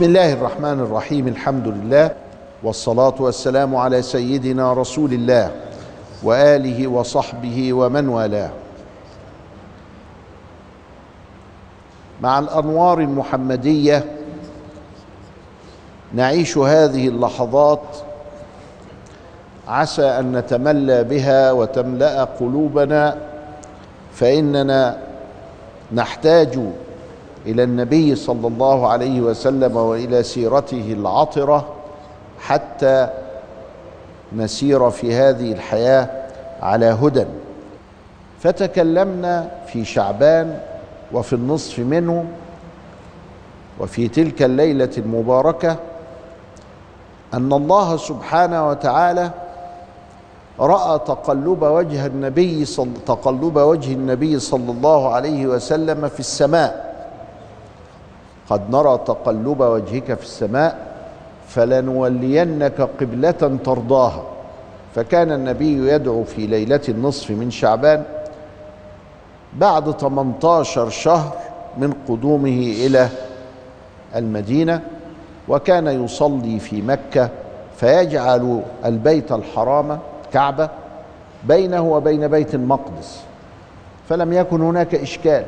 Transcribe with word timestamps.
بسم 0.00 0.08
الله 0.08 0.32
الرحمن 0.32 0.80
الرحيم 0.80 1.28
الحمد 1.28 1.68
لله 1.68 2.10
والصلاة 2.62 3.14
والسلام 3.20 3.76
على 3.76 4.02
سيدنا 4.02 4.72
رسول 4.72 5.12
الله 5.12 5.50
وآله 6.22 6.88
وصحبه 6.88 7.72
ومن 7.72 8.08
والاه. 8.08 8.50
مع 12.20 12.38
الأنوار 12.38 12.98
المحمدية 13.00 14.04
نعيش 16.14 16.58
هذه 16.58 17.08
اللحظات 17.08 17.82
عسى 19.68 20.06
أن 20.06 20.32
نتملى 20.36 21.04
بها 21.04 21.52
وتملأ 21.52 22.24
قلوبنا 22.24 23.16
فإننا 24.12 24.98
نحتاج 25.92 26.58
إلى 27.46 27.62
النبي 27.62 28.14
صلى 28.14 28.46
الله 28.46 28.88
عليه 28.88 29.20
وسلم 29.20 29.76
وإلى 29.76 30.22
سيرته 30.22 30.92
العطرة 30.92 31.68
حتى 32.40 33.08
نسير 34.36 34.90
في 34.90 35.14
هذه 35.14 35.52
الحياة 35.52 36.08
على 36.62 36.86
هدى. 36.86 37.24
فتكلمنا 38.40 39.50
في 39.66 39.84
شعبان 39.84 40.58
وفي 41.12 41.32
النصف 41.32 41.78
منه 41.78 42.24
وفي 43.80 44.08
تلك 44.08 44.42
الليلة 44.42 44.90
المباركة 44.98 45.76
أن 47.34 47.52
الله 47.52 47.96
سبحانه 47.96 48.68
وتعالى 48.68 49.30
رأى 50.60 50.98
تقلب 50.98 51.62
وجه 51.62 52.06
النبي 52.06 52.64
صل 52.64 52.88
تقلب 53.06 53.56
وجه 53.56 53.92
النبي 53.92 54.38
صلى 54.38 54.72
الله 54.72 55.14
عليه 55.14 55.46
وسلم 55.46 56.08
في 56.08 56.20
السماء. 56.20 56.89
قد 58.50 58.70
نرى 58.70 58.98
تقلب 59.06 59.60
وجهك 59.60 60.14
في 60.14 60.22
السماء 60.22 60.78
فلنولينك 61.48 62.80
قبلة 63.00 63.58
ترضاها. 63.64 64.22
فكان 64.94 65.32
النبي 65.32 65.92
يدعو 65.92 66.24
في 66.24 66.46
ليلة 66.46 66.80
النصف 66.88 67.30
من 67.30 67.50
شعبان 67.50 68.02
بعد 69.54 69.90
18 69.90 70.90
شهر 70.90 71.36
من 71.78 71.92
قدومه 72.08 72.74
إلى 72.86 73.08
المدينة 74.16 74.80
وكان 75.48 76.04
يصلي 76.04 76.58
في 76.60 76.82
مكة 76.82 77.28
فيجعل 77.76 78.62
البيت 78.84 79.32
الحرام 79.32 79.98
كعبة 80.32 80.68
بينه 81.44 81.80
وبين 81.80 82.28
بيت 82.28 82.54
المقدس 82.54 83.20
فلم 84.08 84.32
يكن 84.32 84.60
هناك 84.60 84.94
إشكال. 84.94 85.44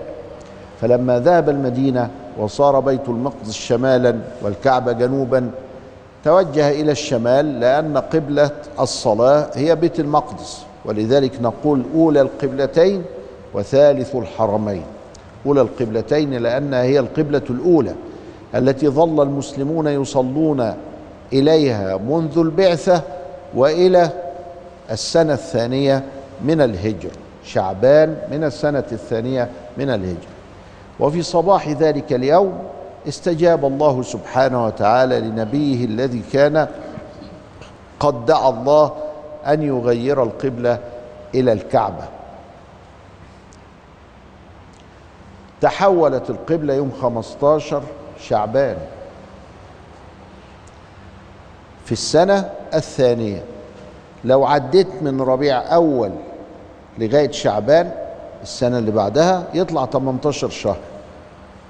فلما 0.81 1.19
ذهب 1.19 1.48
المدينة 1.48 2.11
وصار 2.38 2.80
بيت 2.80 3.08
المقدس 3.08 3.52
شمالا 3.52 4.19
والكعبة 4.42 4.92
جنوبا. 4.92 5.50
توجه 6.25 6.70
إلى 6.70 6.92
الشمال 6.92 7.61
لأن 7.61 7.98
قبلة 7.98 8.50
الصلاة 8.80 9.50
هي 9.55 9.77
بيت 9.77 10.00
المقدس 10.00 10.62
ولذلك 10.84 11.33
نقول 11.42 11.83
أولى 11.94 12.20
القبلتين 12.20 13.03
وثالث 13.55 14.16
الحرمين. 14.16 14.83
أولى 15.47 15.60
القبلتين 15.60 16.34
لأنها 16.34 16.83
هي 16.83 16.98
القبلة 16.98 17.42
الأولى 17.50 17.94
التي 18.55 18.88
ظل 18.88 19.22
المسلمون 19.22 19.86
يصلون 19.86 20.75
إليها 21.33 21.97
منذ 21.97 22.38
البعثة 22.38 23.03
وإلى 23.54 24.10
السنة 24.91 25.32
الثانية 25.32 26.04
من 26.44 26.60
الهجر 26.60 27.10
شعبان 27.44 28.16
من 28.31 28.44
السنة 28.44 28.84
الثانية 28.92 29.48
من 29.76 29.91
الهجر 29.91 30.31
وفي 31.00 31.22
صباح 31.22 31.69
ذلك 31.69 32.12
اليوم 32.12 32.58
استجاب 33.08 33.64
الله 33.64 34.03
سبحانه 34.03 34.66
وتعالى 34.66 35.20
لنبيه 35.20 35.84
الذي 35.84 36.22
كان 36.32 36.69
قد 38.00 38.26
دعا 38.26 38.48
الله 38.50 38.92
أن 39.47 39.62
يغير 39.62 40.22
القبلة 40.22 40.78
إلى 41.34 41.53
الكعبة. 41.53 42.04
تحولت 45.60 46.30
القبلة 46.30 46.75
يوم 46.75 46.92
15 47.03 47.82
شعبان. 48.20 48.76
في 51.84 51.92
السنة 51.92 52.50
الثانية 52.74 53.42
لو 54.24 54.47
عديت 54.47 55.03
من 55.03 55.20
ربيع 55.20 55.74
أول 55.74 56.10
لغاية 56.98 57.30
شعبان 57.30 57.92
السنة 58.42 58.78
اللي 58.78 58.91
بعدها 58.91 59.48
يطلع 59.54 59.86
18 59.86 60.50
شهر. 60.50 60.78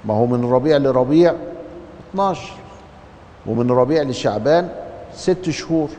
ما 0.05 0.13
هو 0.13 0.25
من 0.25 0.51
ربيع 0.51 0.77
لربيع 0.77 1.33
12 2.11 2.51
ومن 3.45 3.71
ربيع 3.71 4.03
لشعبان 4.03 4.69
ست 5.13 5.49
شهور. 5.49 5.89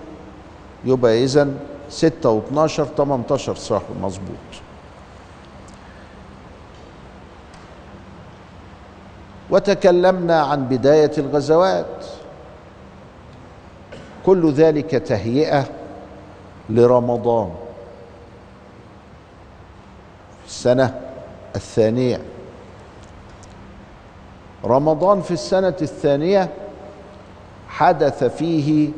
يبقى 0.84 1.24
إذا 1.24 1.48
6 1.90 2.40
و12 2.40 2.68
18 2.96 3.54
شهر. 3.54 3.82
مظبوط. 4.02 4.36
وتكلمنا 9.50 10.40
عن 10.40 10.64
بداية 10.68 11.12
الغزوات. 11.18 12.04
كل 14.26 14.52
ذلك 14.52 14.90
تهيئة 14.90 15.64
لرمضان. 16.70 17.50
السنة 20.46 21.00
الثانية. 21.56 22.20
رمضان 24.64 25.20
في 25.20 25.30
السنة 25.30 25.74
الثانية 25.82 26.48
حدث 27.68 28.24
فيه 28.24 28.88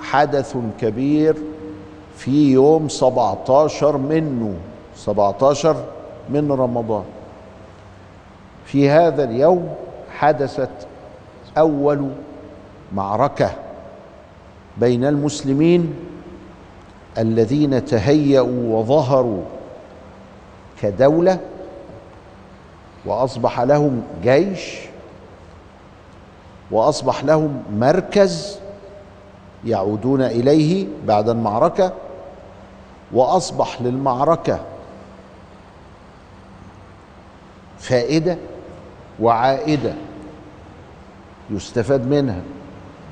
حدث 0.00 0.56
كبير 0.80 1.36
في 2.16 2.52
يوم 2.52 2.88
17 2.88 3.96
منه 3.96 4.54
17 4.96 5.84
من 6.28 6.52
رمضان. 6.52 7.04
في 8.64 8.90
هذا 8.90 9.24
اليوم 9.24 9.74
حدثت 10.18 10.86
أول 11.58 12.10
معركة 12.92 13.50
بين 14.78 15.04
المسلمين 15.04 15.94
الذين 17.18 17.84
تهيأوا 17.84 18.76
وظهروا 18.78 19.42
كدولة 20.82 21.38
وأصبح 23.06 23.60
لهم 23.60 24.02
جيش 24.22 24.78
وأصبح 26.70 27.24
لهم 27.24 27.62
مركز 27.72 28.58
يعودون 29.64 30.22
إليه 30.22 30.86
بعد 31.06 31.28
المعركة 31.28 31.92
وأصبح 33.12 33.82
للمعركة 33.82 34.60
فائدة 37.78 38.36
وعائدة 39.20 39.92
يستفاد 41.50 42.06
منها 42.06 42.40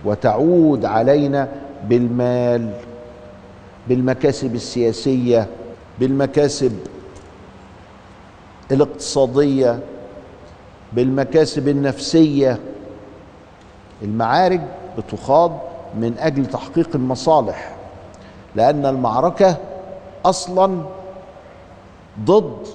وتعود 0.05 0.85
علينا 0.85 1.49
بالمال 1.89 2.73
بالمكاسب 3.89 4.55
السياسية 4.55 5.47
بالمكاسب 6.01 6.79
الاقتصادية 8.73 9.79
بالمكاسب 10.93 11.69
النفسية. 11.69 12.59
المعارك 14.03 14.61
بتخاض 14.99 15.53
من 15.95 16.15
أجل 16.19 16.47
تحقيق 16.47 16.89
المصالح 16.95 17.75
لأن 18.57 18.87
المعركة 18.87 19.57
أصلا 20.25 20.83
ضد 22.21 22.67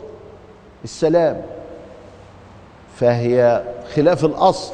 السلام. 0.84 1.42
فهي 2.96 3.64
خلاف 3.96 4.26
الأصل. 4.26 4.74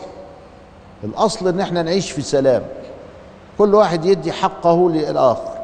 الأصل 1.03 1.47
إن 1.47 1.59
إحنا 1.59 1.81
نعيش 1.83 2.11
في 2.11 2.21
سلام. 2.21 2.63
كل 3.57 3.75
واحد 3.75 4.05
يدي 4.05 4.31
حقه 4.31 4.89
للآخر. 4.89 5.55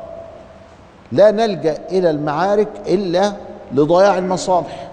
لا 1.11 1.31
نلجأ 1.31 1.77
إلى 1.89 2.09
المعارك 2.09 2.69
إلا 2.87 3.33
لضياع 3.71 4.17
المصالح. 4.17 4.90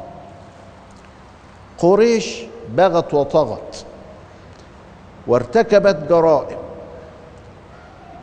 قريش 1.79 2.43
بغت 2.77 3.15
وطغت 3.15 3.85
وارتكبت 5.27 6.09
جرائم. 6.09 6.59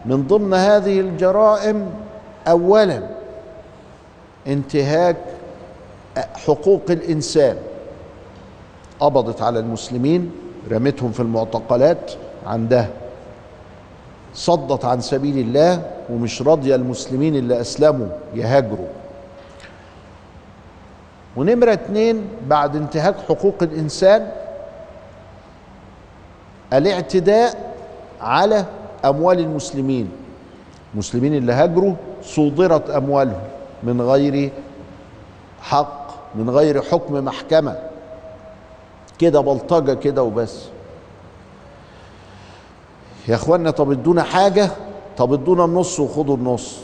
من 0.06 0.28
ضمن 0.28 0.54
هذه 0.54 1.00
الجرائم 1.00 1.94
اولا 2.48 3.04
انتهاك 4.48 5.18
حقوق 6.18 6.81
الإنسان. 6.90 7.57
قبضت 9.00 9.42
على 9.42 9.60
المسلمين 9.60 10.31
رمتهم 10.72 11.12
في 11.12 11.19
المعتقلات 11.19 12.12
عندها. 12.46 12.90
صدت 14.34 14.86
عن 14.86 15.01
سبيل 15.01 15.38
الله 15.38 15.92
ومش 16.10 16.42
راضية 16.42 16.75
المسلمين 16.75 17.36
اللي 17.36 17.62
أسلموا 17.62 18.08
يهاجروا. 18.34 18.88
ونمرة 21.36 21.74
اتنين 21.74 22.28
بعد 22.48 22.76
انتهاك 22.76 23.16
حقوق 23.30 23.56
الإنسان 23.62 24.32
الاعتداء 26.74 27.76
على 28.22 28.66
أموال 29.06 29.40
المسلمين. 29.40 30.12
المسلمين 30.94 31.36
اللي 31.36 31.54
هاجروا 31.54 31.94
صودرت 32.24 32.90
أموالهم 32.90 33.42
من 33.84 34.02
غير 34.02 34.52
حق 35.62 36.06
من 36.36 36.50
غير 36.50 36.82
حكم 36.82 37.14
محكمة. 37.26 37.80
كده 39.20 39.40
بلطجة 39.40 39.94
كده 39.94 40.24
وبس. 40.24 40.64
يا 43.28 43.36
اخوانا 43.36 43.72
طب 43.72 43.92
ادونا 43.92 44.24
حاجة؟ 44.24 44.70
طب 45.18 45.34
ادونا 45.34 45.66
النص 45.66 46.00
وخدوا 46.00 46.36
النص. 46.38 46.80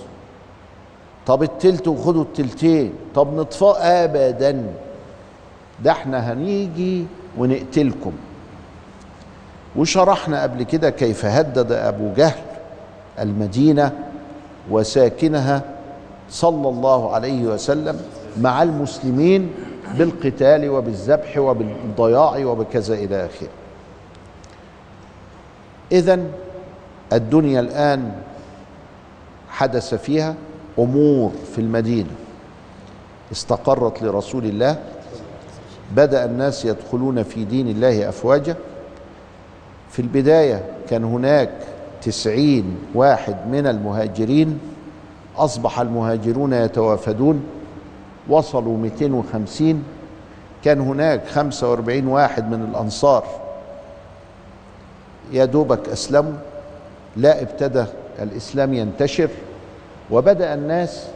طب 1.27 1.43
التلت 1.43 1.87
وخدوا 1.87 2.23
التلتين 2.23 2.93
طب 3.15 3.33
نطفاء 3.33 3.77
ابدا. 3.81 4.63
ده 5.83 5.91
إحنا 5.91 6.33
هنيجي 6.33 7.05
ونقتلكم. 7.37 8.11
وشرحنا 9.75 10.43
قبل 10.43 10.63
كده 10.63 10.89
كيف 10.89 11.25
هدد 11.25 11.71
أبو 11.71 12.13
جهل 12.17 12.41
المدينة 13.19 13.91
وساكنها 14.71 15.61
صلى 16.29 16.69
الله 16.69 17.13
عليه 17.15 17.43
وسلم 17.43 18.01
مع 18.41 18.63
المسلمين 18.63 19.51
بالقتال 19.97 20.69
وبالذبح 20.69 21.37
وبالضياع 21.37 22.45
وبكذا 22.45 22.93
إلى 22.93 23.25
آخره. 23.25 23.47
اذا 25.91 26.19
الدنيا 27.13 27.59
الآن 27.59 28.11
حدث 29.49 29.93
فيها 29.95 30.35
أمور 30.79 31.31
في 31.55 31.61
المدينة 31.61 32.09
استقرت 33.31 34.03
لرسول 34.03 34.45
الله 34.45 34.77
بدأ 35.95 36.25
الناس 36.25 36.65
يدخلون 36.65 37.23
في 37.23 37.45
دين 37.45 37.67
الله 37.67 38.09
أفواجا. 38.09 38.55
في 39.91 40.01
البداية 40.01 40.63
كان 40.89 41.03
هناك 41.03 41.49
تسعين 42.01 42.77
واحد 42.93 43.35
من 43.47 43.67
المهاجرين 43.67 44.59
أصبح 45.37 45.79
المهاجرون 45.79 46.53
يتوافدون 46.53 47.43
وصلوا 48.29 48.77
250 48.77 49.83
كان 50.63 50.79
هناك 50.81 51.27
45 51.27 52.07
واحد 52.07 52.51
من 52.51 52.67
الأنصار 52.71 53.23
يا 55.31 55.45
دوبك 55.45 55.89
أسلموا 55.89 56.33
لا 57.17 57.41
ابتدى 57.41 57.85
الإسلام 58.21 58.73
ينتشر. 58.73 59.29
وبدأ 60.11 60.53
الناس 60.53 61.07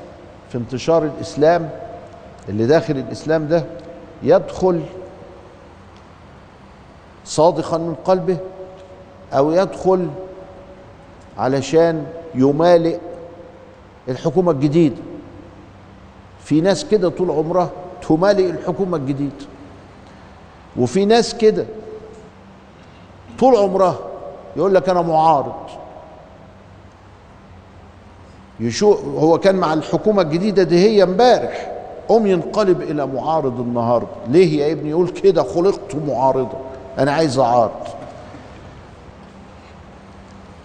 في 0.49 0.57
انتشار 0.57 1.03
الإسلام 1.03 1.69
اللي 2.49 2.65
داخل 2.65 2.97
الإسلام 2.97 3.47
ده 3.47 3.63
يدخل 4.23 4.81
صادقا 7.25 7.77
من 7.77 7.95
قلبه 8.05 8.37
أو 9.33 9.51
يدخل 9.51 10.09
علشان 11.37 12.05
يمالئ 12.35 12.97
الحكومة 14.07 14.51
الجديده 14.51 15.01
في 16.43 16.61
ناس 16.61 16.85
كده 16.85 17.09
طول 17.09 17.31
عمرها 17.31 17.69
تمالئ 18.09 18.49
الحكومة 18.49 18.97
الجديده 18.97 19.45
وفي 20.77 21.05
ناس 21.05 21.35
كده 21.35 21.65
طول 23.39 23.55
عمرها 23.55 23.97
يقول 24.57 24.75
لك 24.75 24.89
أنا 24.89 25.01
معارض. 25.01 25.53
يشو 28.59 28.93
هو 28.93 29.39
كان 29.39 29.55
مع 29.55 29.73
الحكومة 29.73 30.21
الجديدة 30.21 30.63
دي 30.63 30.77
هي 30.79 31.03
امبارح. 31.03 31.71
قوم 32.07 32.27
ينقلب 32.27 32.81
إلى 32.81 33.07
معارض 33.07 33.59
النهارده. 33.59 34.07
ليه 34.27 34.59
يا 34.59 34.71
ابني؟ 34.71 34.89
يقول 34.89 35.09
كده 35.09 35.43
خلقت 35.43 35.95
معارضا 36.07 36.61
أنا 36.99 37.11
عايز 37.11 37.39
أعارض. 37.39 37.87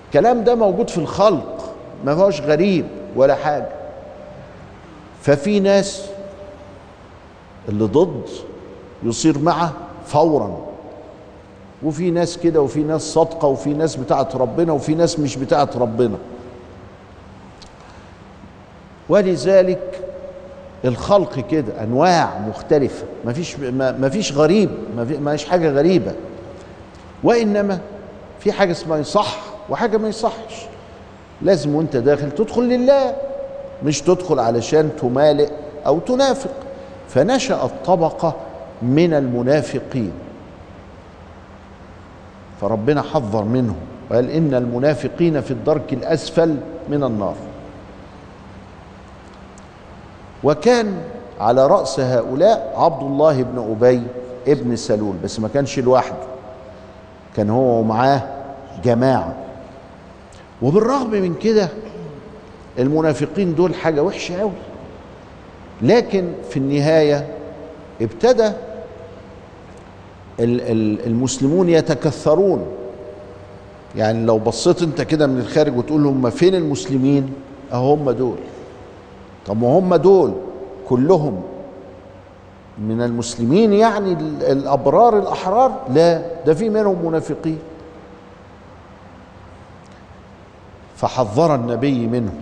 الكلام 0.07 0.45
ده 0.45 0.55
موجود 0.55 0.91
في 0.91 0.99
الخلق. 0.99 1.75
ما 2.05 2.13
هوش 2.13 2.41
غريب 2.41 2.87
ولا 3.17 3.35
حاجة. 3.35 3.69
ففي 5.23 5.61
ناس 5.61 6.07
اللي 7.69 7.85
ضد 7.85 8.23
يصير 9.03 9.39
معه 9.39 9.73
فورا. 10.07 10.57
وفي 11.83 12.11
ناس 12.11 12.39
كده 12.39 12.61
وفي 12.61 12.83
ناس 12.83 13.03
صادقة 13.03 13.49
وفي 13.49 13.71
ناس 13.75 13.97
بتاعت 13.97 14.37
ربنا 14.37 14.73
وفي 14.73 14.95
ناس 14.95 15.19
مش 15.19 15.37
بتاعت 15.37 15.77
ربنا. 15.77 16.17
ولذلك 19.11 20.01
الخلق 20.85 21.47
كده 21.51 21.83
أنواع 21.83 22.39
مختلفة. 22.49 23.05
ما 23.25 23.33
فيش 23.33 23.59
ما 23.75 24.09
فيش 24.09 24.33
غريب 24.33 24.71
ما 24.97 25.37
فيش 25.37 25.45
حاجة 25.45 25.71
غريبة. 25.71 26.13
وإنما 27.25 27.79
في 28.41 28.53
حاجة 28.53 28.73
اسمها 28.73 28.99
يصح 28.99 29.39
وحاجة 29.71 29.97
ما 29.97 30.09
يصحش. 30.09 30.67
لازم 31.43 31.75
وأنت 31.75 31.97
داخل 31.97 32.31
تدخل 32.31 32.63
لله 32.63 33.15
مش 33.85 34.01
تدخل 34.01 34.39
علشان 34.39 34.91
تمالئ 35.01 35.49
أو 35.87 35.99
تنافق. 35.99 36.55
فنشأت 37.09 37.71
طبقه 37.87 38.35
من 38.83 39.15
المنافقين. 39.15 40.13
فربنا 42.61 43.03
حذر 43.03 43.45
منهم 43.45 43.77
وقال 44.11 44.31
إن 44.31 44.55
المنافقين 44.55 45.41
في 45.41 45.51
الدرك 45.51 45.93
الأسفل 45.93 46.57
من 46.89 47.05
النار. 47.05 47.35
وكان 50.45 50.95
على 51.41 51.67
رأس 51.67 52.01
هؤلاء 52.01 52.75
عبد 52.77 53.03
الله 53.03 53.43
بن 53.43 53.59
أبي 53.71 54.03
ابن 54.49 54.77
سلول 54.77 55.15
بس 55.25 55.41
ما 55.41 55.49
كانش 55.49 55.79
لوحده 55.79 56.17
كان 57.37 57.51
هو 57.51 57.81
ومعاه 57.81 58.23
جماعة. 58.85 59.35
وبالرغم 60.63 61.11
من 61.11 61.35
كده 61.35 61.69
المنافقين 62.79 63.55
دول 63.55 63.75
حاجة 63.75 64.03
وحشة 64.03 64.41
قوي 64.41 64.53
لكن 65.83 66.33
في 66.51 66.57
النهاية 66.57 67.27
ابتدى 68.01 68.51
المسلمون 70.41 71.69
يتكثرون. 71.69 72.67
يعني 73.97 74.27
لو 74.27 74.39
بصيت 74.39 74.83
انت 74.83 75.03
كده 75.03 75.27
من 75.27 75.39
الخارج 75.41 75.77
وتقول 75.77 76.07
هم 76.07 76.31
فين 76.31 76.55
المسلمين؟ 76.55 77.33
هم 77.73 78.11
دول. 78.11 78.37
طب 79.47 79.63
ما 79.63 79.79
هم 79.79 79.95
دول 79.95 80.33
كلهم 80.89 81.43
من 82.79 83.03
المسلمين 83.03 83.73
يعني 83.73 84.13
الأبرار 84.53 85.19
الأحرار؟ 85.19 85.73
لا 85.89 86.23
ده 86.47 86.55
في 86.55 86.69
منهم 86.69 87.07
منافقين. 87.07 87.59
فحذر 90.97 91.55
النبي 91.55 92.07
منهم 92.07 92.41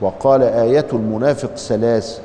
وقال 0.00 0.42
آية 0.42 0.86
المنافق 0.92 1.56
ثلاث 1.56 2.20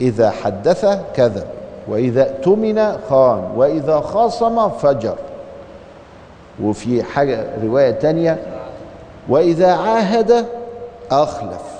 إذا 0.00 0.30
حدث 0.30 0.86
كذب 1.14 1.46
وإذا 1.88 2.22
اؤتمن 2.30 2.98
خان 3.08 3.50
وإذا 3.56 4.00
خاصم 4.00 4.68
فجر. 4.68 5.16
وفي 6.62 7.02
حاجة 7.02 7.46
رواية 7.62 7.90
تانية 7.90 8.38
وإذا 9.28 9.72
عاهد 9.72 10.46
أخلف. 11.10 11.71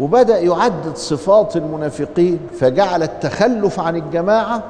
وبدأ 0.00 0.38
يعدد 0.38 0.96
صفات 0.96 1.56
المنافقين 1.56 2.38
فجعل 2.60 3.02
التخلف 3.02 3.80
عن 3.80 3.96
الجماعة. 3.96 4.62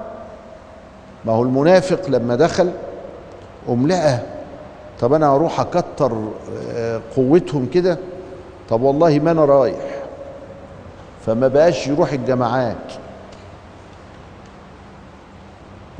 ما 1.24 1.32
هو 1.32 1.42
المنافق 1.42 2.08
لما 2.08 2.36
دخل 2.36 2.70
قم 3.68 3.86
لقى 3.86 4.18
طب 5.00 5.12
أنا 5.12 5.34
أروح 5.34 5.60
أكتر 5.60 6.12
قوتهم 7.16 7.66
كده؟ 7.66 7.98
طب 8.68 8.82
والله 8.82 9.18
ما 9.18 9.30
أنا 9.30 9.44
رايح. 9.44 10.00
فما 11.26 11.48
بقاش 11.48 11.86
يروح 11.88 12.12
الجماعات. 12.12 12.92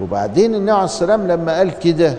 وبعدين 0.03 0.55
النبي 0.55 0.71
عليه 0.71 0.85
السلام 0.85 1.29
لما 1.29 1.57
قال 1.57 1.79
كده 1.79 2.15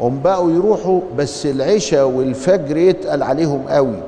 هم 0.00 0.22
بقوا 0.22 0.52
يروحوا 0.52 1.00
بس 1.16 1.46
العشاء 1.46 2.08
والفجر 2.08 2.76
يتقل 2.76 3.22
عليهم 3.22 3.68
قوي. 3.68 4.02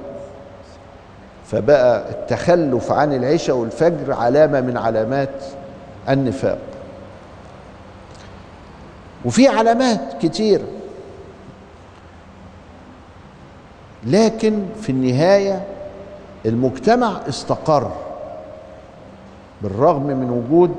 فبقى 1.45 2.11
التخلف 2.11 2.93
عن 2.93 3.13
العشاء 3.13 3.57
والفجر 3.57 4.13
علامة 4.13 4.61
من 4.61 4.77
علامات 4.77 5.45
النفاق. 6.09 6.59
وفي 9.25 9.49
علامات 9.49 10.01
كتيره 10.23 10.65
لكن 14.07 14.63
في 14.83 14.93
النهاية 14.93 15.65
المجتمع 16.47 17.21
استقر 17.29 17.91
بالرغم 19.63 20.03
من 20.07 20.31
وجود 20.31 20.75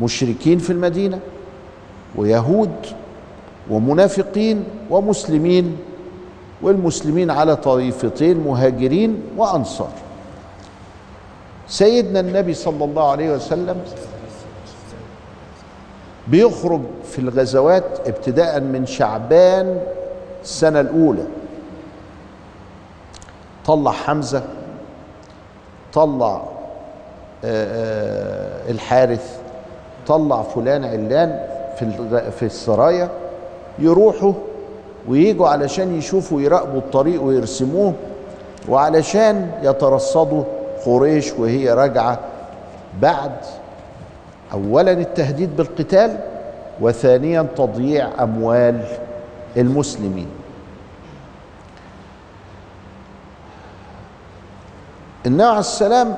مشركين 0.00 0.58
في 0.58 0.70
المدينة 0.72 1.18
ويهود 2.16 2.72
ومنافقين 3.70 4.64
ومسلمين 4.90 5.76
والمسلمين 6.62 7.30
على 7.30 7.56
طائفتين 7.56 8.36
مهاجرين 8.44 9.22
وأنصار. 9.36 9.90
سيدنا 11.68 12.20
النبي 12.20 12.54
صلى 12.54 12.84
الله 12.84 13.10
عليه 13.10 13.30
وسلم 13.30 13.80
بيخرج 16.28 16.80
في 17.04 17.18
الغزوات 17.18 18.08
ابتداء 18.08 18.60
من 18.60 18.86
شعبان 18.86 19.80
السنة 20.42 20.80
الأولى. 20.80 21.24
طلع 23.66 23.92
حمزة 23.92 24.42
طلع 25.92 26.42
الحارث 28.70 29.38
طلع 30.06 30.42
فلان 30.42 30.84
علان 30.84 31.46
في 31.78 32.30
في 32.30 32.42
السرايا 32.42 33.08
يروحوا 33.78 34.32
ويجوا 35.08 35.48
علشان 35.48 35.98
يشوفوا 35.98 36.40
يراقبوا 36.40 36.78
الطريق 36.78 37.22
ويرسموه 37.22 37.92
وعلشان 38.68 39.50
يترصدوا 39.62 40.44
قريش 40.86 41.32
وهي 41.32 41.70
راجعة 41.70 42.18
بعد 43.00 43.32
اولا 44.52 44.92
التهديد 44.92 45.56
بالقتال 45.56 46.16
وثانيا 46.80 47.46
تضييع 47.56 48.08
أموال 48.22 48.80
المسلمين. 49.56 50.26
النبي 55.26 55.42
عليه 55.44 55.58
السلام 55.60 56.14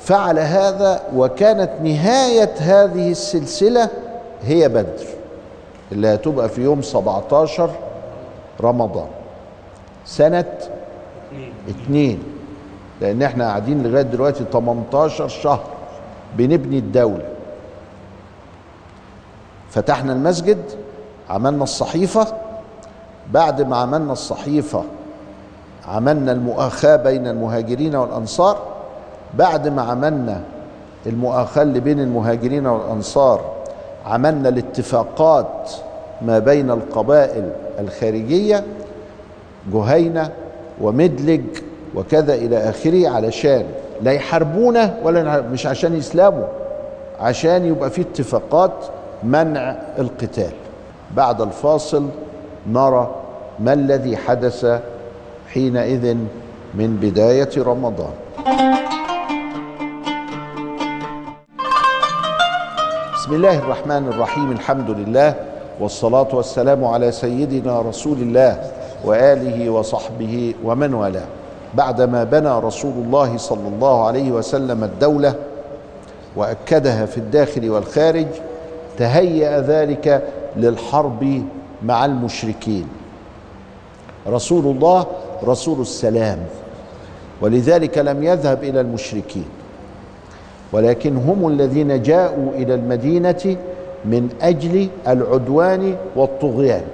فعل 0.00 0.38
هذا 0.38 1.02
وكانت 1.16 1.70
نهاية 1.82 2.50
هذه 2.58 3.10
السلسلة 3.10 3.88
هي 4.42 4.68
بدر. 4.68 5.04
اللي 5.92 6.08
هتبقى 6.14 6.48
في 6.48 6.60
يوم 6.62 6.82
17 6.82 7.70
رمضان. 8.60 9.06
سنة 10.04 10.58
اتنين. 11.68 12.22
لأن 13.00 13.22
إحنا 13.22 13.44
قاعدين 13.44 13.82
لغاية 13.82 14.02
دلوقتي 14.02 14.44
18 14.52 15.28
شهر 15.28 15.64
بنبني 16.36 16.78
الدولة. 16.78 17.28
فتحنا 19.70 20.12
المسجد 20.12 20.58
عملنا 21.30 21.62
الصحيفة. 21.62 22.26
بعد 23.32 23.62
ما 23.62 23.76
عملنا 23.76 24.12
الصحيفة 24.12 24.84
عملنا 25.88 26.32
المؤاخاة 26.32 26.96
بين 26.96 27.26
المهاجرين 27.26 27.96
والأنصار. 27.96 28.58
بعد 29.34 29.68
ما 29.68 29.82
عملنا 29.82 30.42
المؤاخاة 31.06 31.62
اللي 31.62 31.80
بين 31.80 32.00
المهاجرين 32.00 32.66
والأنصار 32.66 33.40
عملنا 34.06 34.48
الاتفاقات 34.48 35.70
ما 36.22 36.38
بين 36.38 36.70
القبائل 36.70 37.50
الخارجية 37.78 38.64
جهينة 39.72 40.30
ومدلج 40.80 41.42
وكذا 41.94 42.34
إلى 42.34 42.56
آخره 42.56 43.08
علشان 43.08 43.64
لا 44.02 44.12
يحاربونا 44.12 44.96
ولا 45.02 45.40
مش 45.40 45.66
عشان 45.66 45.94
يسلموا 45.96 46.46
عشان 47.20 47.64
يبقى 47.64 47.90
في 47.90 48.00
اتفاقات 48.00 48.72
منع 49.24 49.76
القتال. 49.98 50.50
بعد 51.16 51.40
الفاصل 51.40 52.06
نرى 52.66 53.14
ما 53.60 53.72
الذي 53.72 54.16
حدث 54.16 54.80
حينئذ 55.52 56.14
من 56.74 56.96
بداية 57.02 57.50
رمضان. 57.58 58.12
بسم 63.14 63.34
الله 63.34 63.58
الرحمن 63.58 64.08
الرحيم 64.08 64.52
الحمد 64.52 64.90
لله 64.90 65.34
والصلاة 65.80 66.28
والسلام 66.32 66.84
على 66.84 67.12
سيدنا 67.12 67.80
رسول 67.80 68.18
الله 68.18 68.70
وآله 69.04 69.70
وصحبه 69.70 70.54
ومن 70.64 70.94
والاه. 70.94 71.26
بعدما 71.74 72.24
بنى 72.24 72.58
رسول 72.58 72.92
الله 72.92 73.36
صلى 73.36 73.68
الله 73.68 74.06
عليه 74.06 74.30
وسلم 74.30 74.84
الدولة 74.84 75.34
وأكدها 76.36 77.06
في 77.06 77.18
الداخل 77.18 77.70
والخارج 77.70 78.26
تهيأ 78.98 79.60
ذلك 79.60 80.22
للحرب 80.56 81.42
مع 81.82 82.04
المشركين. 82.04 82.88
رسول 84.28 84.64
الله 84.64 85.06
رسول 85.44 85.80
السلام 85.80 86.38
ولذلك 87.40 87.98
لم 87.98 88.22
يذهب 88.22 88.64
إلى 88.64 88.80
المشركين. 88.80 89.46
ولكن 90.72 91.16
هم 91.16 91.48
الذين 91.48 92.02
جاءوا 92.02 92.52
إلى 92.54 92.74
المدينة 92.74 93.56
من 94.04 94.36
أجل 94.42 94.88
العدوان 95.08 95.96
والطغيان. 96.16 96.84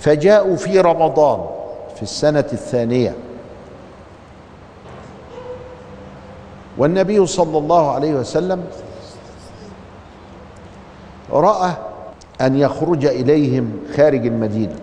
فجاءوا 0.00 0.56
في 0.56 0.80
رمضان 0.80 1.46
في 1.96 2.02
السنة 2.02 2.48
الثانية. 2.52 3.16
والنبي 6.78 7.26
صلى 7.26 7.58
الله 7.58 7.90
عليه 7.90 8.14
وسلم 8.14 8.64
رأى 11.32 11.72
أن 12.40 12.58
يخرج 12.58 13.06
إليهم 13.06 13.80
خارج 13.96 14.26
المدينة. 14.26 14.76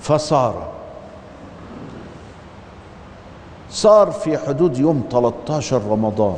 فصار. 0.00 0.68
صار 3.70 4.10
في 4.10 4.38
حدود 4.38 4.78
يوم 4.78 5.04
13 5.10 5.82
رمضان. 5.88 6.36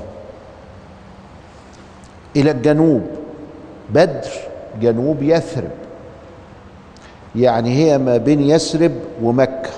إلى 2.36 2.50
الجنوب. 2.50 3.02
بدر 3.90 4.30
جنوب 4.80 5.22
يثرب. 5.22 5.70
يعني 7.36 7.74
هي 7.74 7.98
ما 7.98 8.16
بين 8.16 8.40
يثرب 8.40 8.92
ومكة. 9.22 9.70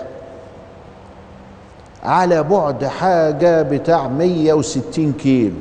على 2.03 2.43
بعد 2.43 2.85
حاجة 2.85 3.63
بتاع 3.63 4.09
160 4.09 5.13
كيلو. 5.13 5.57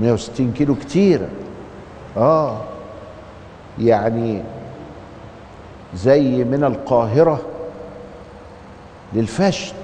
160 0.00 0.52
كيلو 0.52 0.74
كتيرة. 0.74 1.28
آه. 2.16 2.60
يعني 3.78 4.42
زي 5.94 6.44
من 6.44 6.64
القاهرة 6.64 7.40
للفشل. 9.12 9.74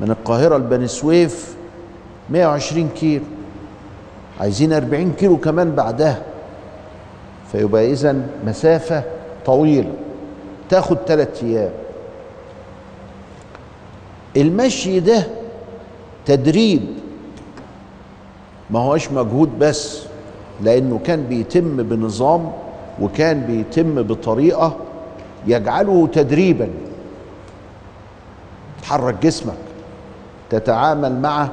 من 0.00 0.10
القاهرة 0.10 0.56
لبني 0.56 0.86
سويف 0.86 1.57
120 2.30 2.88
كيلو. 2.88 3.24
عايزين 4.40 4.72
40 4.72 5.12
كيلو 5.12 5.36
كمان 5.36 5.74
بعدها. 5.74 6.22
فيبقى 7.52 7.92
إذا 7.92 8.26
مسافة 8.46 9.02
طويلة. 9.46 9.92
تاخد 10.68 10.96
ثلاث 11.06 11.44
أيام. 11.44 11.70
المشي 14.36 15.00
ده 15.00 15.26
تدريب. 16.26 16.82
ما 18.70 18.78
هوش 18.78 19.10
مجهود 19.10 19.58
بس 19.58 20.02
لأنه 20.62 21.00
كان 21.04 21.22
بيتم 21.22 21.82
بنظام 21.82 22.52
وكان 23.00 23.40
بيتم 23.40 24.02
بطريقة 24.02 24.76
يجعله 25.46 26.08
تدريبا. 26.12 26.68
تحرك 28.82 29.14
جسمك. 29.22 29.54
تتعامل 30.50 31.20
مع 31.20 31.48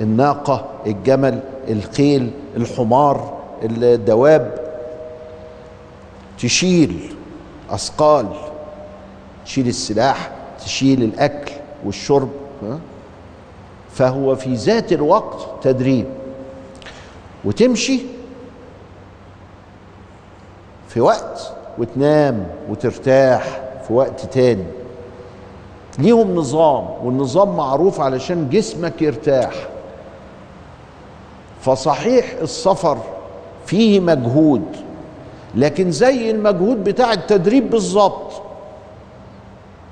الناقة 0.00 0.64
الجمل 0.86 1.40
الخيل 1.68 2.30
الحمار 2.56 3.34
الدواب. 3.62 4.54
تشيل 6.38 7.14
أثقال 7.70 8.26
تشيل 9.44 9.68
السلاح 9.68 10.30
تشيل 10.64 11.02
الأكل 11.02 11.52
والشرب 11.84 12.28
فهو 13.90 14.36
في 14.36 14.54
ذات 14.54 14.92
الوقت 14.92 15.46
تدريب. 15.62 16.06
وتمشي 17.44 18.00
في 20.88 21.00
وقت 21.00 21.52
وتنام 21.78 22.46
وترتاح 22.70 23.60
في 23.86 23.92
وقت 23.92 24.20
تاني. 24.20 24.64
ليهم 25.98 26.34
نظام 26.34 26.86
والنظام 27.04 27.56
معروف 27.56 28.00
علشان 28.00 28.50
جسمك 28.50 29.02
يرتاح. 29.02 29.68
فصحيح 31.64 32.32
السفر 32.42 32.98
فيه 33.66 34.00
مجهود 34.00 34.64
لكن 35.54 35.90
زي 35.90 36.30
المجهود 36.30 36.84
بتاع 36.84 37.12
التدريب 37.12 37.70
بالظبط. 37.70 38.32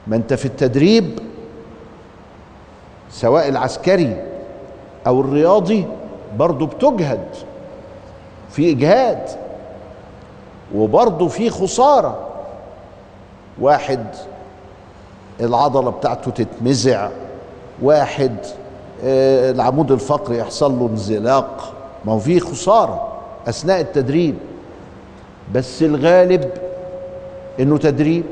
ما 0.06 0.16
انت 0.16 0.34
في 0.34 0.44
التدريب 0.46 1.18
سواء 3.10 3.48
العسكري 3.48 4.16
أو 5.06 5.20
الرياضي 5.20 5.86
برضه 6.36 6.66
بتجهد 6.66 7.28
في 8.50 8.70
إجهاد 8.70 9.28
وبرضه 10.74 11.28
في 11.28 11.50
خسارة. 11.50 12.28
واحد 13.60 14.06
العضلة 15.40 15.90
بتاعته 15.90 16.30
تتمزع. 16.30 17.08
واحد 17.82 18.36
العمود 19.04 19.92
الفقري 19.92 20.38
يحصل 20.38 20.78
له 20.78 20.86
انزلاق. 20.86 21.72
ما 22.04 22.12
هو 22.12 22.18
في 22.18 22.40
خسارة 22.40 23.12
أثناء 23.48 23.80
التدريب. 23.80 24.34
بس 25.54 25.82
الغالب 25.82 26.50
إنه 27.60 27.78
تدريب 27.78 28.24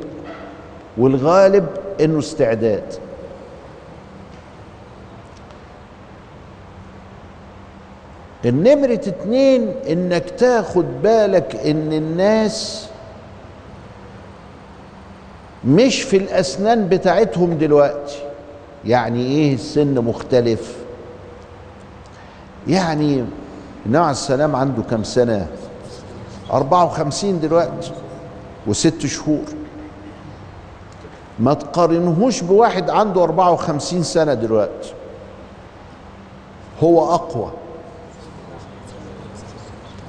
والغالب 0.98 1.66
إنه 2.00 2.18
استعداد. 2.18 2.94
النمرة 8.44 8.92
اتنين 8.92 9.74
إنك 9.88 10.30
تاخد 10.30 10.84
بالك 11.02 11.56
إن 11.56 11.92
الناس 11.92 12.88
مش 15.64 16.02
في 16.02 16.16
الأسنان 16.16 16.88
بتاعتهم 16.88 17.58
دلوقتي. 17.58 18.29
يعني 18.84 19.26
إيه 19.26 19.54
السن 19.54 19.94
مختلف؟ 20.04 20.76
يعني 22.68 23.24
النبي 23.86 23.98
عليه 23.98 24.10
السلام 24.10 24.56
عنده 24.56 24.82
كم 24.82 25.04
سنة؟ 25.04 25.46
54 26.52 27.40
دلوقتي 27.40 27.92
وست 28.66 29.06
شهور. 29.06 29.44
ما 31.38 31.54
تقارنهوش 31.54 32.40
بواحد 32.40 32.90
عنده 32.90 33.22
54 33.22 34.02
سنة 34.02 34.34
دلوقتي. 34.34 34.92
هو 36.82 37.14
أقوى. 37.14 37.50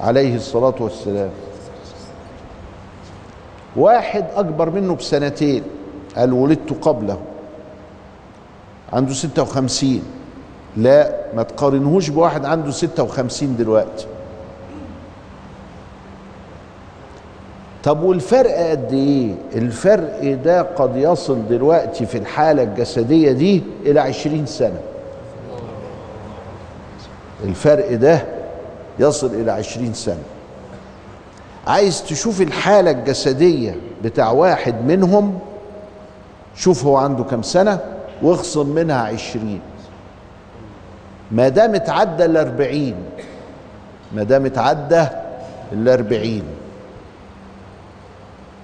عليه 0.00 0.36
الصلاة 0.36 0.74
والسلام. 0.80 1.30
واحد 3.76 4.26
أكبر 4.34 4.70
منه 4.70 4.94
بسنتين. 4.94 5.62
قال 6.16 6.32
ولدت 6.32 6.72
قبله. 6.84 7.18
عنده 8.92 9.14
ستة 9.14 9.42
وخمسين. 9.42 10.02
لا 10.76 11.16
ما 11.34 11.42
تقارنهوش 11.42 12.08
بواحد 12.08 12.44
عنده 12.44 12.70
ستة 12.70 13.02
وخمسين 13.02 13.56
دلوقتي. 13.56 14.06
طب 17.84 18.02
والفرق 18.02 18.70
قد 18.70 18.92
إيه؟ 18.92 19.34
الفرق 19.54 20.34
ده 20.44 20.62
قد 20.62 20.96
يصل 20.96 21.48
دلوقتي 21.48 22.06
في 22.06 22.18
الحالة 22.18 22.62
الجسدية 22.62 23.32
دي 23.32 23.62
إلى 23.86 24.00
عشرين 24.00 24.46
سنة. 24.46 24.80
الفرق 27.44 27.94
ده 27.94 28.24
يصل 28.98 29.26
إلى 29.26 29.52
عشرين 29.52 29.94
سنة. 29.94 30.22
عايز 31.66 32.02
تشوف 32.02 32.40
الحالة 32.40 32.90
الجسدية 32.90 33.76
بتاع 34.04 34.30
واحد 34.30 34.84
منهم 34.84 35.38
شوف 36.56 36.84
هو 36.84 36.96
عنده 36.96 37.24
كم 37.24 37.42
سنة. 37.42 37.80
واخصم 38.22 38.66
منها 38.68 38.96
عشرين. 39.02 39.60
ما 41.32 41.48
دام 41.48 41.74
اتعدى 41.74 42.24
الاربعين 42.24 42.94
ما 44.12 44.22
دام 44.22 44.46
اتعدى 44.46 45.04
الاربعين 45.72 46.42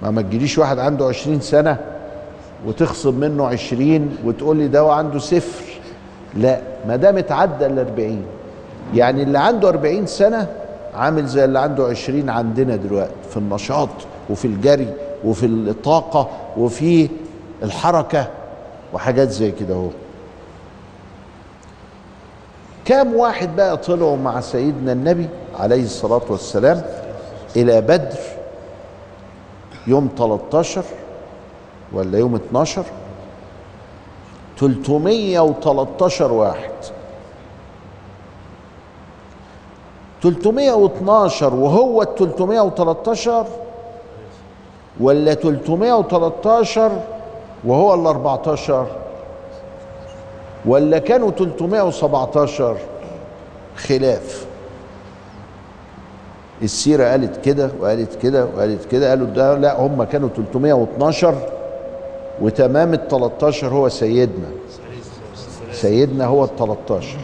ما 0.02 0.10
ما 0.10 0.22
تجيليش 0.22 0.58
واحد 0.58 0.78
عنده 0.78 1.06
عشرين 1.06 1.40
سنة 1.40 1.76
وتخصم 2.66 3.14
منه 3.14 3.46
عشرين 3.46 4.16
وتقول 4.24 4.56
لي 4.56 4.68
ده 4.68 4.92
عنده 4.92 5.18
صفر. 5.18 5.64
لا 6.36 6.60
ما 6.88 6.96
دام 6.96 7.18
اتعدى 7.18 7.66
الاربعين 7.66 8.22
يعني 8.94 9.22
اللي 9.22 9.38
عنده 9.38 9.68
أربعين 9.68 10.06
سنة 10.06 10.46
عامل 10.94 11.26
زي 11.26 11.44
اللي 11.44 11.58
عنده 11.58 11.84
عشرين 11.86 12.30
عندنا 12.30 12.76
دلوقتي 12.76 13.12
في 13.30 13.36
النشاط 13.36 13.88
وفي 14.30 14.44
الجري 14.44 14.94
وفي 15.24 15.46
الطاقة 15.46 16.28
وفي 16.56 17.08
الحركة. 17.62 18.26
وحاجات 18.92 19.28
زي 19.30 19.50
كده 19.50 19.74
اهو. 19.74 19.88
كام 22.84 23.14
واحد 23.14 23.56
بقى 23.56 23.76
طلعوا 23.76 24.16
مع 24.16 24.40
سيدنا 24.40 24.92
النبي 24.92 25.28
عليه 25.58 25.82
الصلاة 25.82 26.22
والسلام 26.28 26.82
إلى 27.56 27.80
بدر 27.80 28.18
يوم 29.86 30.08
13 30.18 30.82
ولا 31.92 32.18
يوم 32.18 32.34
12 32.34 32.84
313 34.58 36.32
واحد. 36.32 36.70
312 40.22 41.54
وهو 41.54 42.02
ال 42.02 42.14
313 42.14 43.46
ولا 45.00 45.34
313 45.34 47.00
وهو 47.64 47.94
ال 47.94 48.06
14 48.06 48.86
ولا 50.66 50.98
كانوا 50.98 51.30
317 51.30 52.76
خلاف. 53.76 54.46
السيرة 56.62 57.04
قالت 57.04 57.44
كده 57.44 57.70
وقالت 57.80 58.14
كده 58.14 58.46
وقالت 58.56 58.84
كده 58.84 59.08
قالوا 59.10 59.26
ده 59.26 59.54
لا 59.58 59.80
هم 59.80 60.04
كانوا 60.04 60.28
312 60.36 61.34
وتمام 62.40 62.94
ال 62.94 63.08
13 63.08 63.68
هو 63.68 63.88
سيدنا. 63.88 64.48
سيدنا 65.72 66.26
هو 66.26 66.44
ال 66.44 66.56
13 66.56 67.18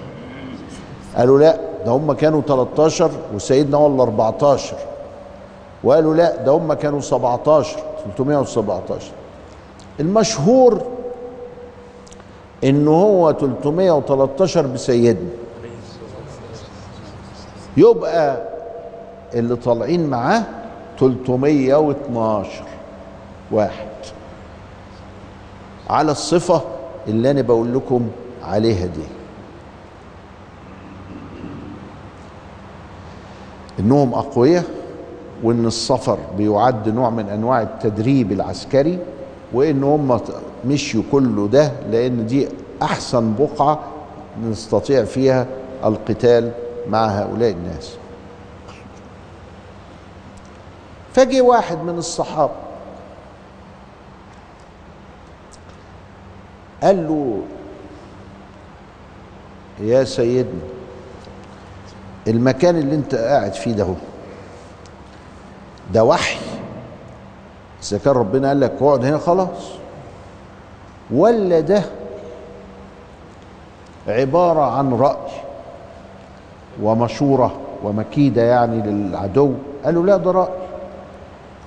قالوا 1.17 1.39
لا 1.39 1.59
ده 1.87 1.91
هم 1.93 2.13
كانوا 2.13 2.41
13 2.43 3.11
وسيدنا 3.35 3.77
هو 3.77 3.87
ال 3.87 4.01
14 4.01 4.77
وقالوا 5.85 6.15
لا 6.15 6.37
ده 6.37 6.53
هم 6.53 6.73
كانوا 6.73 7.01
17 7.01 7.79
317 8.17 9.03
المشهور 10.01 10.83
ان 12.65 12.89
هو 12.89 13.33
313 13.33 14.67
بسيدنا 14.67 15.29
يبقى 17.77 18.43
اللي 19.35 19.57
طالعين 19.57 20.07
معاه 20.11 20.43
312 20.99 22.65
واحد. 23.51 23.87
على 25.91 26.13
الصفة 26.13 26.61
اللي 27.09 27.31
أنا 27.31 27.43
بقول 27.43 27.75
لكم 27.75 28.09
عليها 28.43 28.87
دي. 28.87 29.03
إنهم 33.81 34.15
أقوياء 34.15 34.65
وإن 35.43 35.67
السفر 35.67 36.19
بيعد 36.39 36.89
نوع 36.89 37.11
من 37.11 37.29
أنواع 37.29 37.63
التدريب 37.63 38.33
العسكري. 38.33 38.99
وإن 39.55 39.85
هم 39.85 40.21
مشيوا 40.67 41.03
كله 41.13 41.49
ده 41.49 41.73
لأن 41.91 42.27
دي 42.27 42.49
أحسن 42.83 43.35
بقعة 43.35 43.81
نستطيع 44.45 45.05
فيها 45.05 45.47
القتال 45.85 46.53
مع 46.89 47.07
هؤلاء 47.07 47.51
الناس. 47.51 47.97
فجي 51.15 51.41
واحد 51.41 51.79
من 51.79 51.99
الصحابة 51.99 52.53
قال 56.83 57.09
له 57.09 57.43
يا 59.81 60.05
سيدنا 60.05 60.61
المكان 62.29 62.77
اللي 62.77 62.95
انت 62.95 63.15
قاعد 63.15 63.53
فيه 63.55 63.73
ده 63.73 63.85
هو 63.85 63.95
ده 65.93 66.05
وحي 66.05 66.39
اذا 67.85 67.99
كان 67.99 68.15
ربنا 68.15 68.49
قال 68.49 68.61
لك 68.61 68.73
اقعد 68.81 69.05
هنا 69.05 69.19
خلاص. 69.19 69.71
ولا 71.11 71.61
ده 71.61 71.83
عبارة 74.09 74.61
عن 74.61 74.95
رأي 74.95 75.33
ومشورة 76.83 77.53
ومكيدة 77.85 78.43
يعني 78.43 78.83
للعدو. 78.83 79.53
قالوا 79.85 80.07
لا 80.07 80.17
ده 80.17 80.31
رأي. 80.31 80.49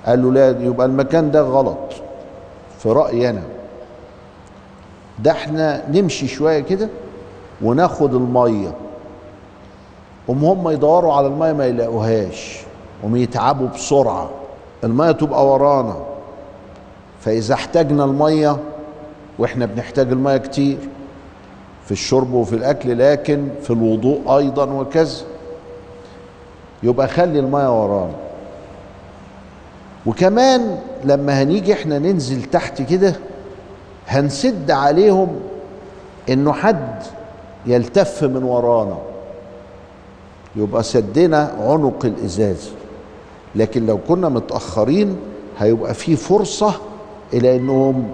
قال 0.06 0.22
له 0.22 0.32
لا 0.32 0.48
يبقى 0.64 0.86
المكان 0.86 1.30
ده 1.30 1.42
غلط. 1.42 1.78
في 2.78 2.88
رأيي 2.88 3.30
أنا. 3.30 3.42
ده 5.18 5.30
إحنا 5.30 5.82
نمشي 5.90 6.28
شوية 6.28 6.60
كده 6.60 6.88
وناخد 7.62 8.14
المية. 8.14 8.74
هم 10.28 10.44
هم 10.44 10.68
يدوروا 10.68 11.12
على 11.14 11.26
المية 11.26 11.52
ما 11.52 11.66
يلاقوهاش. 11.66 12.60
هم 13.04 13.16
يتعبوا 13.16 13.68
بسرعة. 13.68 14.30
المية 14.84 15.12
تبقى 15.12 15.46
ورانا. 15.46 15.96
فإذا 17.20 17.54
احتاجنا 17.54 18.04
المية 18.04 18.56
وإحنا 19.38 19.66
بنحتاج 19.66 20.12
المية 20.12 20.36
كتير 20.36 20.78
في 21.84 21.92
الشرب 21.92 22.32
وفي 22.32 22.52
الأكل 22.52 22.98
لكن 22.98 23.48
في 23.62 23.70
الوضوء 23.70 24.36
أيضا 24.38 24.64
وكذا. 24.64 25.16
يبقى 26.82 27.08
خلي 27.08 27.38
المية 27.38 27.82
ورانا. 27.82 28.14
وكمان 30.06 30.78
لما 31.04 31.42
هنيجي 31.42 31.72
إحنا 31.72 31.98
ننزل 31.98 32.42
تحت 32.42 32.82
كده 32.82 33.14
هنسد 34.08 34.70
عليهم 34.70 35.40
إنه 36.28 36.52
حد 36.52 37.02
يلتف 37.66 38.24
من 38.24 38.42
ورانا. 38.42 38.98
يبقى 40.56 40.82
سدنا 40.82 41.52
عنق 41.60 42.04
الإزاز. 42.04 42.70
لكن 43.54 43.86
لو 43.86 43.98
كنا 44.08 44.28
متأخرين 44.28 45.16
هيبقى 45.58 45.94
في 45.94 46.16
فرصة 46.16 46.74
إلى 47.32 47.56
إنهم 47.56 48.08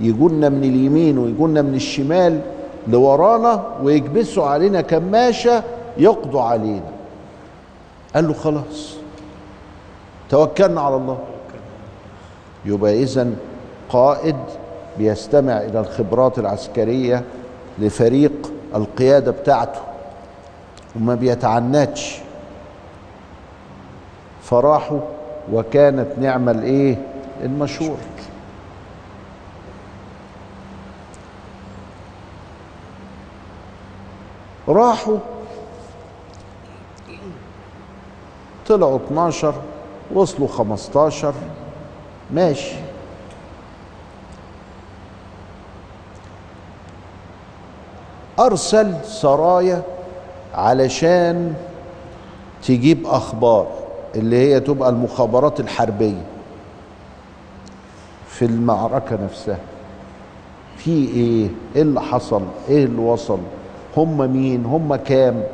يجونا 0.00 0.48
من 0.48 0.64
اليمين 0.64 1.18
ويجونا 1.18 1.62
من 1.62 1.74
الشمال 1.74 2.40
لورانا 2.88 3.64
ويكبسوا 3.82 4.46
علينا 4.46 4.80
كماشة 4.80 5.62
يقضوا 5.96 6.42
علينا. 6.42 6.90
قال 8.14 8.28
له 8.28 8.34
خلاص 8.34 8.94
توكلنا 10.30 10.80
على 10.80 10.96
الله. 10.96 11.18
يبقى 12.64 13.02
اذا 13.02 13.30
قائد 13.88 14.36
بيستمع 14.98 15.52
إلى 15.52 15.80
الخبرات 15.80 16.38
العسكرية 16.38 17.24
لفريق 17.78 18.52
القيادة 18.74 19.30
بتاعته 19.30 19.80
وما 20.96 21.14
بيتعنتش. 21.14 22.18
فراحوا 24.42 25.00
وكانت 25.52 26.06
نعمة 26.20 26.52
الإيه؟ 26.52 26.96
المشهور. 27.44 27.96
راحوا. 34.68 35.18
طلعوا 38.68 38.98
12 39.06 39.54
وصلوا 40.14 40.48
15 40.48 41.34
ماشي. 42.30 42.74
أرسل 48.38 48.94
سرايا 49.04 49.82
علشان 50.54 51.54
تجيب 52.62 53.06
أخبار 53.06 53.66
اللي 54.14 54.36
هي 54.36 54.60
تبقى 54.60 54.88
المخابرات 54.88 55.60
الحربية 55.60 56.22
في 58.28 58.44
المعركة 58.44 59.18
نفسها. 59.24 59.58
في 60.76 60.90
إيه؟ 60.90 61.48
إيه 61.76 61.82
اللي 61.82 62.00
حصل؟ 62.00 62.42
إيه 62.68 62.84
اللي 62.84 63.00
وصل؟ 63.02 63.38
هم 63.96 64.32
مين؟ 64.32 64.64
هم 64.64 64.96
كام؟ 64.96 65.44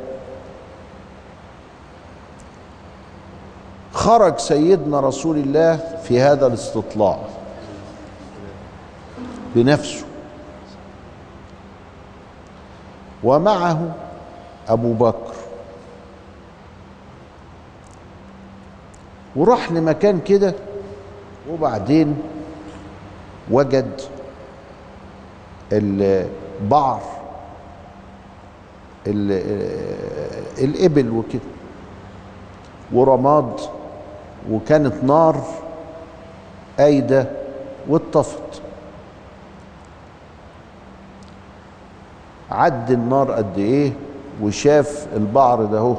خرج 3.93 4.37
سيدنا 4.37 4.99
رسول 4.99 5.37
الله 5.37 5.75
في 6.03 6.21
هذا 6.21 6.47
الاستطلاع 6.47 7.19
بنفسه. 9.55 10.05
ومعه 13.23 13.95
أبو 14.69 14.93
بكر. 14.93 15.33
وراح 19.35 19.71
لمكان 19.71 20.19
كده 20.19 20.53
وبعدين 21.51 22.17
وجد 23.51 24.01
البعر 25.71 27.01
الإبل 30.57 31.09
وكده. 31.09 31.41
ورماد 32.93 33.59
وكانت 34.51 35.03
نار 35.03 35.43
قايده 36.79 37.27
واتطفت. 37.89 38.61
عد 42.51 42.91
النار 42.91 43.31
قد 43.31 43.57
إيه 43.57 43.91
وشاف 44.41 45.07
البعر 45.15 45.65
ده 45.65 45.77
أهو. 45.77 45.95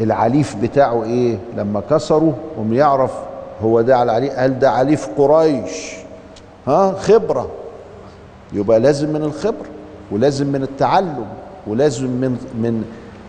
العليف 0.00 0.56
بتاعه 0.56 1.04
إيه 1.04 1.38
لما 1.56 1.80
كسره 1.90 2.36
قوم 2.56 2.72
يعرف 2.74 3.12
هو 3.62 3.80
ده 3.80 3.96
على 3.98 4.12
عليه 4.12 4.30
قال 4.32 4.58
ده 4.58 4.70
عليف 4.70 5.08
قريش. 5.18 5.94
ها 6.66 6.92
خبرة. 6.92 7.50
يبقى 8.52 8.80
لازم 8.80 9.08
من 9.12 9.22
الخبرة 9.22 9.66
ولازم 10.10 10.46
من 10.46 10.62
التعلم. 10.62 11.26
ولازم 11.68 12.06
من 12.06 12.30
من 12.54 12.84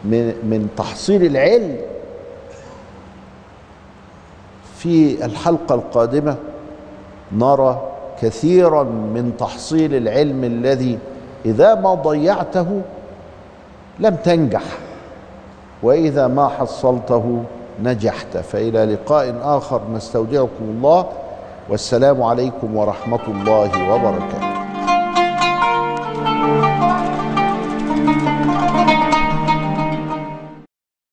من 0.05 0.33
من 0.43 0.67
تحصيل 0.77 1.25
العلم 1.25 1.77
في 4.77 5.25
الحلقة 5.25 5.75
القادمة 5.75 6.35
نرى 7.31 7.81
كثيرا 8.21 8.83
من 8.83 9.33
تحصيل 9.39 9.95
العلم 9.95 10.43
الذي 10.43 10.99
إذا 11.45 11.75
ما 11.75 11.93
ضيعته 11.93 12.81
لم 13.99 14.15
تنجح 14.15 14.63
وإذا 15.83 16.27
ما 16.27 16.47
حصلته 16.47 17.43
نجحت. 17.83 18.37
فإلى 18.37 18.85
لقاء 18.85 19.35
آخر. 19.43 19.81
نستودعكم 19.93 20.49
الله. 20.61 21.05
والسلام 21.69 22.23
عليكم 22.23 22.75
ورحمة 22.75 23.19
الله 23.27 23.93
وبركاته. 23.93 24.48